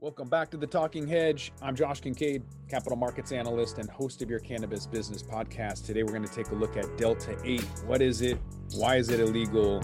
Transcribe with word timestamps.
Welcome 0.00 0.28
back 0.28 0.48
to 0.52 0.56
the 0.56 0.66
Talking 0.66 1.08
Hedge. 1.08 1.50
I'm 1.60 1.74
Josh 1.74 2.00
Kincaid, 2.00 2.44
capital 2.68 2.96
markets 2.96 3.32
analyst 3.32 3.78
and 3.78 3.90
host 3.90 4.22
of 4.22 4.30
your 4.30 4.38
cannabis 4.38 4.86
business 4.86 5.24
podcast. 5.24 5.86
Today 5.86 6.04
we're 6.04 6.12
going 6.12 6.22
to 6.22 6.32
take 6.32 6.52
a 6.52 6.54
look 6.54 6.76
at 6.76 6.96
Delta 6.96 7.36
8. 7.44 7.60
What 7.84 8.00
is 8.00 8.22
it? 8.22 8.38
Why 8.74 8.94
is 8.94 9.08
it 9.08 9.18
illegal? 9.18 9.82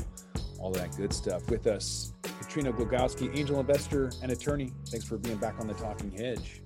All 0.60 0.70
that 0.70 0.96
good 0.96 1.12
stuff. 1.12 1.50
With 1.50 1.66
us, 1.66 2.12
Katrina 2.22 2.72
Glogowski, 2.72 3.36
angel 3.36 3.58
investor 3.58 4.12
and 4.22 4.30
attorney. 4.30 4.72
Thanks 4.86 5.04
for 5.04 5.18
being 5.18 5.38
back 5.38 5.58
on 5.58 5.66
the 5.66 5.74
Talking 5.74 6.12
Hedge. 6.12 6.62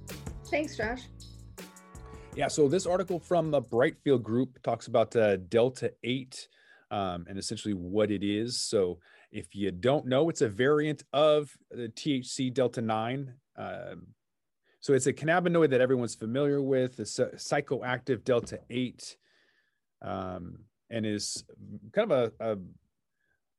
Thanks, 0.51 0.77
Josh. 0.77 1.05
Yeah, 2.37 2.49
so 2.49 2.69
this 2.69 2.85
article 2.85 3.19
from 3.19 3.51
the 3.51 3.63
Brightfield 3.63 4.23
Group 4.23 4.63
talks 4.63 4.89
about 4.89 5.17
uh, 5.17 5.37
Delta 5.37 5.95
8 6.05 6.49
um, 6.91 7.27
and 7.29 7.39
essentially 7.39 7.75
what 7.75 8.11
it 8.11 8.23
is. 8.23 8.61
So 8.61 8.99
if 9.31 9.55
you 9.55 9.71
don't 9.71 10.07
know, 10.07 10.29
it's 10.29 10.41
a 10.41 10.49
variant 10.49 11.03
of 11.13 11.51
the 11.71 11.89
THC 11.89 12.53
Delta 12.53 12.81
9. 12.81 13.35
Um, 13.57 14.07
so 14.81 14.95
it's 14.95 15.07
a 15.07 15.13
cannabinoid 15.13 15.71
that 15.71 15.81
everyone's 15.81 16.15
familiar 16.15 16.63
with, 16.63 17.01
it's 17.01 17.19
a 17.19 17.27
psychoactive 17.31 18.25
Delta 18.25 18.61
8, 18.71 19.17
um, 20.03 20.61
and 20.89 21.05
is 21.05 21.45
kind 21.93 22.11
of 22.11 22.33
a, 22.41 22.53
a, 22.53 22.59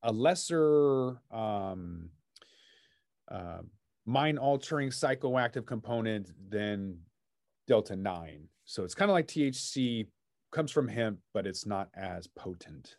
a 0.03 0.11
lesser 0.11 1.19
um, 1.29 2.09
uh, 3.29 3.59
mind 4.05 4.39
altering 4.39 4.89
psychoactive 4.89 5.65
component 5.65 6.31
than 6.49 6.97
Delta 7.67 7.95
9. 7.95 8.47
So 8.65 8.83
it's 8.83 8.95
kind 8.95 9.11
of 9.11 9.13
like 9.13 9.27
THC, 9.27 10.07
comes 10.51 10.71
from 10.71 10.87
hemp, 10.87 11.19
but 11.33 11.45
it's 11.45 11.65
not 11.65 11.89
as 11.95 12.27
potent. 12.27 12.95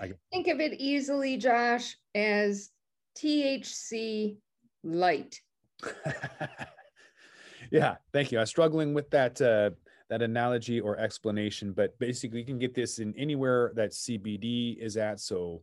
I 0.00 0.12
think 0.32 0.48
of 0.48 0.60
it 0.60 0.80
easily, 0.80 1.36
Josh, 1.36 1.96
as 2.14 2.70
THC 3.18 4.36
light. 4.82 5.40
yeah, 7.70 7.96
thank 8.12 8.32
you. 8.32 8.38
I 8.38 8.42
was 8.42 8.50
struggling 8.50 8.94
with 8.94 9.10
that 9.10 9.40
uh, 9.40 9.70
that 10.08 10.22
analogy 10.22 10.80
or 10.80 10.98
explanation, 10.98 11.72
but 11.72 11.98
basically, 11.98 12.40
you 12.40 12.46
can 12.46 12.58
get 12.58 12.74
this 12.74 12.98
in 12.98 13.14
anywhere 13.16 13.72
that 13.74 13.90
CBD 13.90 14.78
is 14.78 14.96
at, 14.96 15.20
so 15.20 15.62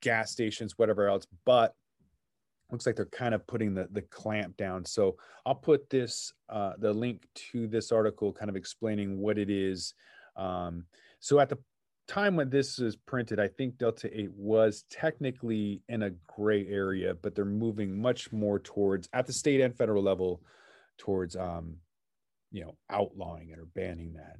gas 0.00 0.30
stations, 0.30 0.78
whatever 0.78 1.08
else. 1.08 1.26
But 1.44 1.74
looks 2.70 2.86
like 2.86 2.96
they're 2.96 3.06
kind 3.06 3.34
of 3.34 3.46
putting 3.46 3.74
the 3.74 3.88
the 3.90 4.02
clamp 4.02 4.56
down. 4.56 4.84
So 4.84 5.16
I'll 5.44 5.54
put 5.54 5.90
this 5.90 6.32
uh, 6.48 6.74
the 6.78 6.92
link 6.92 7.26
to 7.52 7.66
this 7.66 7.90
article, 7.90 8.32
kind 8.32 8.48
of 8.48 8.56
explaining 8.56 9.18
what 9.18 9.36
it 9.36 9.50
is. 9.50 9.94
Um, 10.36 10.84
so 11.18 11.40
at 11.40 11.48
the 11.48 11.58
time 12.08 12.34
when 12.34 12.50
this 12.50 12.78
is 12.78 12.96
printed, 12.96 13.38
I 13.38 13.48
think 13.48 13.78
Delta 13.78 14.08
8 14.12 14.32
was 14.32 14.84
technically 14.90 15.82
in 15.88 16.02
a 16.02 16.10
gray 16.26 16.66
area, 16.66 17.14
but 17.14 17.34
they're 17.34 17.44
moving 17.44 18.00
much 18.00 18.32
more 18.32 18.58
towards 18.58 19.08
at 19.12 19.26
the 19.26 19.32
state 19.32 19.60
and 19.60 19.76
federal 19.76 20.02
level 20.02 20.42
towards 20.96 21.36
um, 21.36 21.76
you 22.50 22.64
know, 22.64 22.74
outlawing 22.90 23.50
it 23.50 23.58
or 23.58 23.66
banning 23.66 24.14
that. 24.14 24.36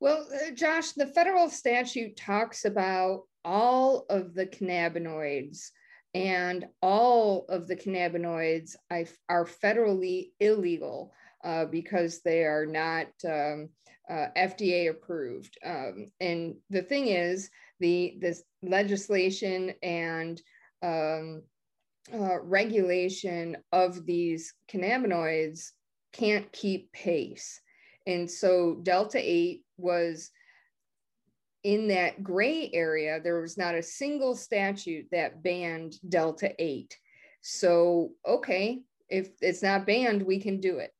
Well, 0.00 0.26
uh, 0.34 0.50
Josh, 0.52 0.92
the 0.92 1.06
federal 1.06 1.48
statute 1.48 2.16
talks 2.16 2.64
about 2.64 3.22
all 3.44 4.06
of 4.08 4.34
the 4.34 4.46
cannabinoids 4.46 5.70
and 6.14 6.66
all 6.80 7.44
of 7.48 7.66
the 7.66 7.76
cannabinoids 7.76 8.76
are 8.90 9.44
federally 9.44 10.30
illegal 10.40 11.12
uh, 11.44 11.66
because 11.66 12.20
they 12.22 12.44
are 12.44 12.66
not 12.66 13.06
um, 13.24 13.68
uh, 14.08 14.26
FDA 14.36 14.90
approved. 14.90 15.56
Um, 15.64 16.10
and 16.20 16.56
the 16.70 16.82
thing 16.82 17.08
is, 17.08 17.50
the 17.80 18.16
this 18.20 18.42
legislation 18.62 19.74
and 19.82 20.40
um, 20.82 21.42
uh, 22.12 22.40
regulation 22.40 23.56
of 23.72 24.06
these 24.06 24.54
cannabinoids 24.70 25.70
can't 26.12 26.50
keep 26.52 26.92
pace. 26.92 27.60
And 28.06 28.30
so 28.30 28.78
Delta 28.82 29.18
8 29.18 29.62
was 29.78 30.30
in 31.62 31.88
that 31.88 32.22
gray 32.22 32.70
area. 32.72 33.20
There 33.20 33.40
was 33.40 33.56
not 33.56 33.74
a 33.74 33.82
single 33.82 34.36
statute 34.36 35.06
that 35.12 35.42
banned 35.42 35.94
Delta 36.08 36.54
8. 36.58 36.96
So, 37.40 38.12
okay, 38.26 38.82
if 39.08 39.30
it's 39.40 39.62
not 39.62 39.86
banned, 39.86 40.22
we 40.22 40.38
can 40.38 40.60
do 40.60 40.78
it 40.78 40.93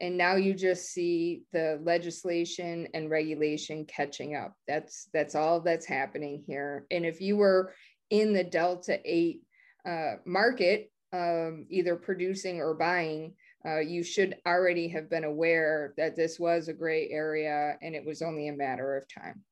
and 0.00 0.16
now 0.16 0.36
you 0.36 0.54
just 0.54 0.92
see 0.92 1.42
the 1.52 1.80
legislation 1.82 2.86
and 2.94 3.10
regulation 3.10 3.84
catching 3.86 4.36
up. 4.36 4.54
That's 4.66 5.08
that's 5.12 5.34
all 5.34 5.60
that's 5.60 5.86
happening 5.86 6.44
here. 6.46 6.86
And 6.90 7.04
if 7.04 7.20
you 7.20 7.36
were 7.36 7.74
in 8.10 8.32
the 8.32 8.44
delta 8.44 9.00
8 9.04 9.40
uh, 9.86 10.12
market 10.24 10.90
um, 11.12 11.66
either 11.70 11.96
producing 11.96 12.60
or 12.60 12.74
buying 12.74 13.34
uh, 13.66 13.80
you 13.80 14.02
should 14.04 14.36
already 14.46 14.88
have 14.88 15.10
been 15.10 15.24
aware 15.24 15.92
that 15.96 16.14
this 16.14 16.38
was 16.38 16.68
a 16.68 16.72
gray 16.72 17.08
area 17.10 17.76
and 17.82 17.94
it 17.94 18.04
was 18.04 18.22
only 18.22 18.48
a 18.48 18.52
matter 18.52 18.96
of 18.96 19.04
time. 19.08 19.42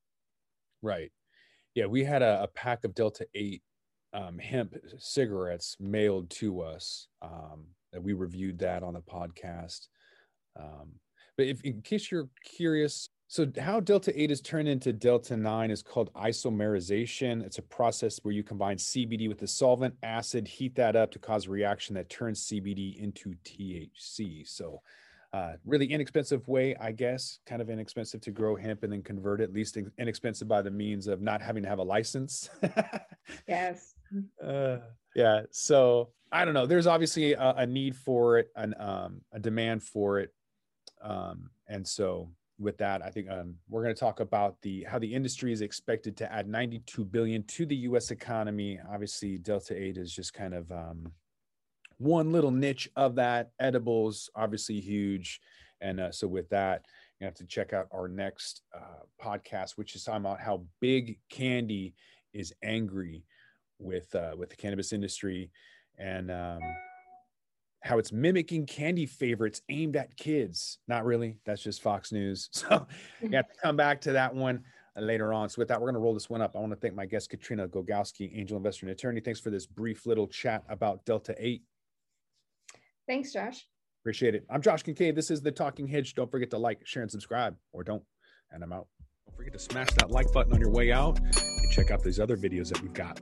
Right. 0.81 1.11
Yeah 1.75 1.85
we 1.85 2.03
had 2.03 2.21
a, 2.21 2.43
a 2.43 2.47
pack 2.47 2.83
of 2.83 2.95
delta 2.95 3.27
8 3.35 3.61
um, 4.13 4.39
hemp 4.39 4.75
cigarettes 4.97 5.75
mailed 5.79 6.29
to 6.31 6.61
us 6.61 7.07
um, 7.21 7.65
that 7.91 8.01
we 8.01 8.13
reviewed 8.13 8.59
that 8.59 8.81
on 8.83 8.93
the 8.93 9.01
podcast 9.01 9.87
um, 10.59 10.91
but 11.37 11.47
if 11.47 11.61
in 11.61 11.81
case 11.81 12.11
you're 12.11 12.29
curious, 12.43 13.09
so 13.27 13.45
how 13.59 13.81
Delta 13.81 14.19
8 14.19 14.31
is 14.31 14.41
turned 14.41 14.69
into 14.69 14.93
Delta 14.93 15.35
9 15.35 15.69
is 15.69 15.83
called 15.83 16.11
isomerization. 16.13 17.45
It's 17.45 17.57
a 17.57 17.63
process 17.63 18.19
where 18.23 18.33
you 18.33 18.41
combine 18.41 18.77
CBD 18.77 19.27
with 19.27 19.41
a 19.41 19.47
solvent 19.47 19.95
acid, 20.01 20.47
heat 20.47 20.75
that 20.75 20.95
up 20.95 21.11
to 21.11 21.19
cause 21.19 21.47
a 21.47 21.51
reaction 21.51 21.93
that 21.95 22.09
turns 22.09 22.47
CBD 22.47 22.97
into 22.97 23.35
THC. 23.43 24.47
So 24.47 24.81
uh, 25.33 25.53
really 25.65 25.87
inexpensive 25.87 26.47
way, 26.47 26.73
I 26.79 26.93
guess, 26.93 27.39
kind 27.45 27.61
of 27.61 27.69
inexpensive 27.69 28.21
to 28.21 28.31
grow 28.31 28.55
hemp 28.55 28.83
and 28.83 28.93
then 28.93 29.03
convert 29.03 29.41
it, 29.41 29.45
at 29.45 29.53
least 29.53 29.77
inexpensive 29.97 30.47
by 30.47 30.61
the 30.61 30.71
means 30.71 31.07
of 31.07 31.21
not 31.21 31.41
having 31.41 31.63
to 31.63 31.69
have 31.69 31.79
a 31.79 31.83
license. 31.83 32.49
yes. 33.47 33.93
Uh, 34.41 34.77
yeah. 35.15 35.41
So 35.51 36.11
I 36.31 36.45
don't 36.45 36.53
know. 36.53 36.65
There's 36.65 36.87
obviously 36.87 37.33
a, 37.33 37.53
a 37.57 37.67
need 37.67 37.95
for 37.95 38.39
it, 38.39 38.51
an, 38.55 38.73
um, 38.79 39.21
a 39.33 39.39
demand 39.39 39.83
for 39.83 40.19
it. 40.19 40.31
Um, 41.01 41.49
and 41.67 41.87
so 41.87 42.29
with 42.59 42.77
that, 42.77 43.03
I 43.03 43.09
think 43.09 43.29
um, 43.29 43.55
we're 43.69 43.83
going 43.83 43.93
to 43.93 43.99
talk 43.99 44.19
about 44.19 44.61
the 44.61 44.83
how 44.83 44.99
the 44.99 45.13
industry 45.13 45.51
is 45.51 45.61
expected 45.61 46.17
to 46.17 46.31
add 46.31 46.47
92 46.47 47.05
billion 47.05 47.43
to 47.43 47.65
the 47.65 47.75
U.S. 47.75 48.11
economy. 48.11 48.79
Obviously, 48.91 49.37
Delta 49.37 49.79
8 49.79 49.97
is 49.97 50.13
just 50.13 50.33
kind 50.33 50.53
of 50.53 50.71
um, 50.71 51.11
one 51.97 52.31
little 52.31 52.51
niche 52.51 52.89
of 52.95 53.15
that. 53.15 53.51
Edibles, 53.59 54.29
obviously 54.35 54.79
huge, 54.79 55.39
and 55.81 55.99
uh, 55.99 56.11
so 56.11 56.27
with 56.27 56.49
that, 56.49 56.85
you 57.19 57.25
have 57.25 57.35
to 57.35 57.45
check 57.45 57.73
out 57.73 57.87
our 57.93 58.07
next 58.07 58.61
uh, 58.75 59.03
podcast, 59.23 59.71
which 59.71 59.95
is 59.95 60.03
talking 60.03 60.25
about 60.25 60.39
how 60.39 60.63
big 60.79 61.19
candy 61.29 61.93
is 62.33 62.53
angry 62.63 63.23
with 63.79 64.13
uh, 64.15 64.33
with 64.35 64.49
the 64.49 64.55
cannabis 64.55 64.93
industry, 64.93 65.51
and 65.99 66.31
um, 66.31 66.61
how 67.87 67.97
it's 67.97 68.11
mimicking 68.11 68.65
candy 68.65 69.05
favorites 69.05 69.61
aimed 69.69 69.95
at 69.95 70.15
kids. 70.17 70.79
Not 70.87 71.05
really. 71.05 71.39
That's 71.45 71.63
just 71.63 71.81
Fox 71.81 72.11
News. 72.11 72.49
So 72.57 72.85
you 73.21 73.29
have 73.31 73.47
to 73.47 73.59
come 73.61 73.75
back 73.75 74.01
to 74.01 74.11
that 74.13 74.33
one 74.33 74.63
uh, 74.97 75.01
later 75.01 75.31
on. 75.31 75.47
So 75.47 75.59
with 75.59 75.69
that, 75.69 75.79
we're 75.79 75.85
going 75.87 75.93
to 75.93 76.01
roll 76.01 76.13
this 76.13 76.29
one 76.29 76.41
up. 76.41 76.55
I 76.55 76.59
want 76.59 76.71
to 76.71 76.75
thank 76.75 76.95
my 76.95 77.05
guest, 77.05 77.29
Katrina 77.29 77.67
Gogowski, 77.67 78.37
angel 78.37 78.57
investor 78.57 78.87
and 78.87 78.91
attorney. 78.91 79.21
Thanks 79.21 79.39
for 79.39 79.49
this 79.49 79.65
brief 79.65 80.05
little 80.05 80.27
chat 80.27 80.63
about 80.69 81.05
Delta 81.05 81.35
8. 81.37 81.61
Thanks, 83.07 83.31
Josh. 83.31 83.65
Appreciate 84.01 84.35
it. 84.35 84.45
I'm 84.49 84.61
Josh 84.61 84.83
Kincaid. 84.83 85.15
This 85.15 85.31
is 85.31 85.41
the 85.41 85.51
Talking 85.51 85.87
Hedge. 85.87 86.13
Don't 86.15 86.29
forget 86.29 86.49
to 86.51 86.57
like, 86.57 86.85
share, 86.85 87.03
and 87.03 87.11
subscribe, 87.11 87.55
or 87.71 87.83
don't. 87.83 88.03
And 88.51 88.63
I'm 88.63 88.73
out. 88.73 88.87
Don't 89.25 89.37
forget 89.37 89.53
to 89.53 89.59
smash 89.59 89.89
that 89.99 90.11
like 90.11 90.31
button 90.33 90.53
on 90.53 90.59
your 90.59 90.71
way 90.71 90.91
out 90.91 91.19
and 91.19 91.71
check 91.71 91.91
out 91.91 92.03
these 92.03 92.19
other 92.19 92.35
videos 92.35 92.69
that 92.69 92.81
we've 92.81 92.93
got. 92.93 93.21